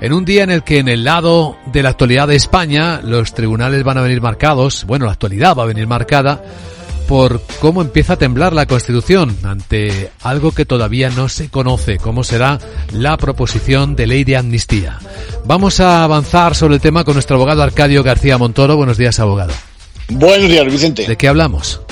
En 0.00 0.14
un 0.14 0.24
día 0.24 0.44
en 0.44 0.50
el 0.50 0.62
que 0.62 0.78
en 0.78 0.88
el 0.88 1.04
lado 1.04 1.58
de 1.66 1.82
la 1.82 1.90
actualidad 1.90 2.26
de 2.26 2.36
España 2.36 3.02
los 3.04 3.34
tribunales 3.34 3.84
van 3.84 3.98
a 3.98 4.02
venir 4.02 4.22
marcados, 4.22 4.84
bueno, 4.86 5.04
la 5.04 5.12
actualidad 5.12 5.54
va 5.54 5.64
a 5.64 5.66
venir 5.66 5.86
marcada 5.86 6.42
por 7.06 7.42
cómo 7.60 7.82
empieza 7.82 8.14
a 8.14 8.16
temblar 8.16 8.54
la 8.54 8.64
Constitución 8.64 9.36
ante 9.42 10.10
algo 10.22 10.52
que 10.52 10.64
todavía 10.64 11.10
no 11.10 11.28
se 11.28 11.50
conoce, 11.50 11.98
cómo 11.98 12.24
será 12.24 12.58
la 12.92 13.18
proposición 13.18 13.94
de 13.94 14.06
ley 14.06 14.24
de 14.24 14.38
amnistía. 14.38 14.98
Vamos 15.44 15.80
a 15.80 16.02
avanzar 16.02 16.54
sobre 16.54 16.76
el 16.76 16.80
tema 16.80 17.04
con 17.04 17.14
nuestro 17.14 17.36
abogado 17.36 17.62
Arcadio 17.62 18.02
García 18.02 18.38
Montoro. 18.38 18.76
Buenos 18.76 18.96
días, 18.96 19.20
abogado. 19.20 19.52
Buenos 20.08 20.48
días, 20.48 20.64
Vicente. 20.64 21.06
¿De 21.06 21.16
qué 21.16 21.28
hablamos? 21.28 21.82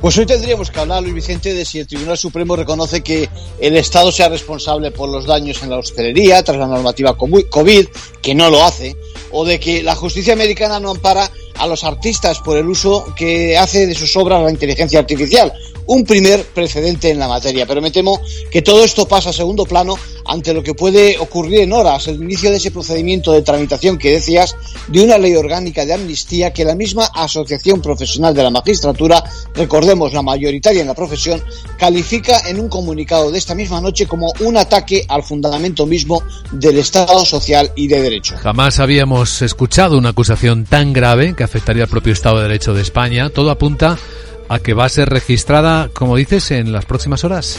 Pues 0.00 0.18
hoy 0.18 0.26
tendríamos 0.26 0.70
que 0.70 0.78
hablar, 0.78 1.02
Luis 1.02 1.14
Vicente, 1.14 1.54
de 1.54 1.64
si 1.64 1.78
el 1.78 1.86
Tribunal 1.86 2.18
Supremo 2.18 2.54
reconoce 2.54 3.02
que 3.02 3.30
el 3.58 3.76
Estado 3.76 4.12
sea 4.12 4.28
responsable 4.28 4.90
por 4.90 5.08
los 5.08 5.26
daños 5.26 5.62
en 5.62 5.70
la 5.70 5.78
hostelería 5.78 6.42
tras 6.42 6.58
la 6.58 6.66
normativa 6.66 7.16
COVID, 7.16 7.86
que 8.20 8.34
no 8.34 8.50
lo 8.50 8.62
hace, 8.62 8.94
o 9.32 9.44
de 9.46 9.58
que 9.58 9.82
la 9.82 9.94
justicia 9.94 10.34
americana 10.34 10.78
no 10.78 10.90
ampara 10.90 11.30
a 11.56 11.66
los 11.66 11.82
artistas 11.82 12.40
por 12.40 12.58
el 12.58 12.66
uso 12.66 13.06
que 13.16 13.56
hace 13.56 13.86
de 13.86 13.94
sus 13.94 14.14
obras 14.16 14.42
la 14.42 14.50
inteligencia 14.50 14.98
artificial. 15.00 15.52
Un 15.86 16.04
primer 16.04 16.44
precedente 16.44 17.10
en 17.10 17.18
la 17.18 17.28
materia, 17.28 17.66
pero 17.66 17.80
me 17.80 17.90
temo 17.90 18.20
que 18.50 18.62
todo 18.62 18.84
esto 18.84 19.06
pasa 19.06 19.30
a 19.30 19.32
segundo 19.32 19.64
plano 19.64 19.96
ante 20.24 20.52
lo 20.52 20.62
que 20.62 20.74
puede 20.74 21.18
ocurrir 21.18 21.60
en 21.60 21.72
horas, 21.72 22.08
el 22.08 22.22
inicio 22.22 22.50
de 22.50 22.56
ese 22.56 22.70
procedimiento 22.70 23.32
de 23.32 23.42
tramitación 23.42 23.98
que 23.98 24.12
decías 24.12 24.56
de 24.88 25.04
una 25.04 25.18
ley 25.18 25.36
orgánica 25.36 25.84
de 25.84 25.94
amnistía 25.94 26.52
que 26.52 26.64
la 26.64 26.74
misma 26.74 27.06
Asociación 27.14 27.80
Profesional 27.80 28.34
de 28.34 28.42
la 28.42 28.50
Magistratura, 28.50 29.22
recordemos 29.54 30.12
la 30.12 30.22
mayoritaria 30.22 30.80
en 30.80 30.88
la 30.88 30.94
profesión, 30.94 31.42
califica 31.78 32.48
en 32.48 32.60
un 32.60 32.68
comunicado 32.68 33.30
de 33.30 33.38
esta 33.38 33.54
misma 33.54 33.80
noche 33.80 34.06
como 34.06 34.32
un 34.40 34.56
ataque 34.56 35.04
al 35.08 35.22
fundamento 35.22 35.86
mismo 35.86 36.22
del 36.52 36.78
Estado 36.78 37.24
social 37.24 37.72
y 37.76 37.86
de 37.86 38.02
derecho. 38.02 38.36
Jamás 38.38 38.80
habíamos 38.80 39.42
escuchado 39.42 39.98
una 39.98 40.10
acusación 40.10 40.64
tan 40.64 40.92
grave 40.92 41.34
que 41.34 41.44
afectaría 41.44 41.84
al 41.84 41.90
propio 41.90 42.12
Estado 42.12 42.38
de 42.38 42.42
Derecho 42.44 42.74
de 42.74 42.82
España. 42.82 43.30
Todo 43.30 43.50
apunta 43.50 43.98
a 44.48 44.58
que 44.58 44.74
va 44.74 44.84
a 44.84 44.88
ser 44.88 45.08
registrada, 45.08 45.90
como 45.92 46.16
dices, 46.16 46.50
en 46.50 46.72
las 46.72 46.84
próximas 46.84 47.24
horas. 47.24 47.58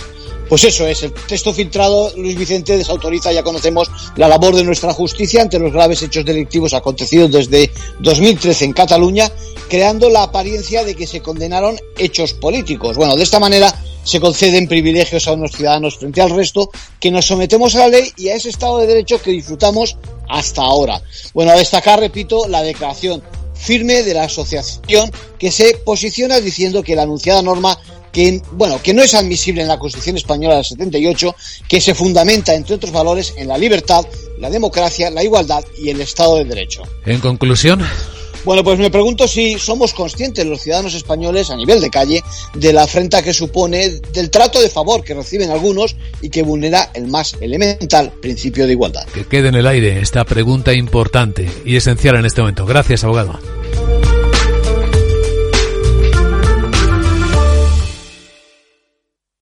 Pues 0.50 0.64
eso 0.64 0.88
es, 0.88 1.04
el 1.04 1.12
texto 1.12 1.54
filtrado, 1.54 2.14
Luis 2.16 2.38
Vicente, 2.38 2.78
desautoriza, 2.78 3.34
ya 3.34 3.44
conocemos, 3.44 3.92
la 4.16 4.30
labor 4.30 4.56
de 4.56 4.64
nuestra 4.64 4.94
justicia 4.94 5.42
ante 5.42 5.60
los 5.60 5.74
graves 5.74 6.02
hechos 6.04 6.24
delictivos 6.24 6.74
acontecidos 6.74 7.32
desde 7.32 7.70
2013 8.00 8.66
en 8.66 8.74
Cataluña, 8.74 9.30
creando 9.68 10.10
la 10.10 10.24
apariencia 10.24 10.86
de 10.86 10.96
que 10.96 11.06
se 11.06 11.22
condenaron 11.22 11.78
hechos 11.98 12.34
políticos. 12.34 12.96
Bueno, 12.96 13.18
de 13.18 13.24
esta 13.24 13.42
manera 13.42 13.74
se 14.04 14.22
conceden 14.22 14.70
privilegios 14.70 15.28
a 15.28 15.34
unos 15.34 15.52
ciudadanos 15.52 15.98
frente 15.98 16.22
al 16.22 16.30
resto, 16.30 16.70
que 16.98 17.12
nos 17.12 17.26
sometemos 17.26 17.76
a 17.76 17.80
la 17.80 17.88
ley 17.90 18.10
y 18.16 18.30
a 18.30 18.36
ese 18.36 18.48
Estado 18.48 18.80
de 18.80 18.88
Derecho 18.88 19.22
que 19.22 19.32
disfrutamos 19.32 19.98
hasta 20.30 20.62
ahora. 20.62 21.02
Bueno, 21.34 21.52
a 21.52 21.56
destacar, 21.56 22.00
repito, 22.00 22.48
la 22.48 22.62
declaración 22.62 23.22
firme 23.58 24.04
de 24.04 24.14
la 24.14 24.24
asociación 24.24 25.12
que 25.40 25.52
se 25.52 25.76
posiciona 25.86 26.40
diciendo 26.40 26.84
que 26.84 26.96
la 26.96 27.04
anunciada 27.04 27.42
norma 27.42 27.78
que, 28.12 28.42
bueno, 28.54 28.82
que 28.82 28.94
no 28.94 29.04
es 29.04 29.14
admisible 29.14 29.62
en 29.62 29.68
la 29.68 29.78
Constitución 29.78 30.18
española 30.18 30.56
del 30.56 30.66
78, 30.66 31.36
que 31.68 31.80
se 31.80 31.94
fundamenta, 31.94 32.56
entre 32.56 32.76
otros 32.76 32.92
valores, 32.92 33.34
en 33.38 33.48
la 33.48 33.58
libertad, 33.58 34.06
la 34.40 34.50
democracia, 34.50 35.12
la 35.12 35.24
igualdad 35.24 35.64
y 35.78 35.90
el 35.90 36.02
Estado 36.02 36.38
de 36.38 36.46
Derecho. 36.46 36.82
En 37.06 37.20
conclusión. 37.20 37.86
Bueno, 38.48 38.64
pues 38.64 38.80
me 38.80 38.90
pregunto 38.90 39.28
si 39.28 39.60
somos 39.60 39.94
conscientes 39.94 40.46
los 40.46 40.62
ciudadanos 40.62 40.94
españoles 40.94 41.50
a 41.50 41.58
nivel 41.58 41.82
de 41.82 41.90
calle 41.90 42.24
de 42.54 42.72
la 42.72 42.84
afrenta 42.84 43.22
que 43.22 43.34
supone 43.34 44.00
del 44.14 44.30
trato 44.30 44.62
de 44.62 44.70
favor 44.70 45.04
que 45.04 45.14
reciben 45.14 45.52
algunos 45.52 45.98
y 46.22 46.30
que 46.30 46.44
vulnera 46.44 46.90
el 46.94 47.08
más 47.08 47.36
elemental 47.42 48.14
principio 48.22 48.66
de 48.66 48.72
igualdad. 48.72 49.06
Que 49.08 49.26
quede 49.26 49.50
en 49.50 49.56
el 49.56 49.68
aire 49.68 50.00
esta 50.00 50.24
pregunta 50.24 50.74
importante 50.74 51.52
y 51.66 51.76
esencial 51.76 52.16
en 52.16 52.26
este 52.26 52.40
momento. 52.40 52.66
Gracias, 52.66 53.04
abogado. 53.04 53.38